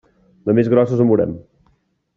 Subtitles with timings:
[0.49, 1.37] De més grosses en veurem.